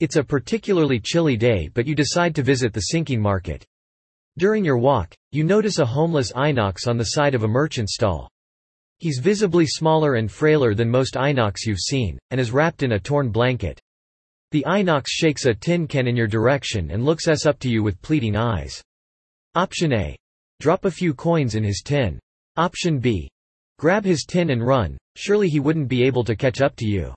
It's 0.00 0.16
a 0.16 0.24
particularly 0.24 0.98
chilly 0.98 1.36
day 1.36 1.68
but 1.72 1.86
you 1.86 1.94
decide 1.94 2.34
to 2.34 2.42
visit 2.42 2.72
the 2.72 2.80
sinking 2.80 3.20
market. 3.20 3.64
During 4.38 4.64
your 4.64 4.78
walk, 4.78 5.14
you 5.32 5.44
notice 5.44 5.78
a 5.78 5.84
homeless 5.84 6.32
inox 6.32 6.88
on 6.88 6.96
the 6.96 7.04
side 7.04 7.34
of 7.34 7.44
a 7.44 7.48
merchant 7.48 7.90
stall. 7.90 8.30
He's 8.98 9.18
visibly 9.18 9.66
smaller 9.66 10.14
and 10.14 10.30
frailer 10.30 10.74
than 10.74 10.90
most 10.90 11.14
inox 11.14 11.66
you've 11.66 11.78
seen, 11.78 12.18
and 12.30 12.40
is 12.40 12.50
wrapped 12.50 12.82
in 12.82 12.92
a 12.92 12.98
torn 12.98 13.30
blanket. 13.30 13.78
The 14.52 14.64
inox 14.66 15.08
shakes 15.08 15.44
a 15.44 15.54
tin 15.54 15.86
can 15.86 16.06
in 16.06 16.16
your 16.16 16.26
direction 16.26 16.90
and 16.90 17.04
looks 17.04 17.28
us 17.28 17.44
up 17.44 17.58
to 17.60 17.68
you 17.68 17.82
with 17.82 18.00
pleading 18.02 18.36
eyes. 18.36 18.82
Option 19.54 19.92
A. 19.92 20.16
Drop 20.60 20.86
a 20.86 20.90
few 20.90 21.12
coins 21.12 21.54
in 21.54 21.62
his 21.62 21.82
tin. 21.84 22.18
Option 22.56 22.98
B. 22.98 23.28
Grab 23.78 24.04
his 24.04 24.24
tin 24.24 24.50
and 24.50 24.66
run, 24.66 24.96
surely 25.16 25.48
he 25.48 25.60
wouldn't 25.60 25.88
be 25.88 26.02
able 26.04 26.24
to 26.24 26.36
catch 26.36 26.60
up 26.60 26.76
to 26.76 26.86
you. 26.86 27.14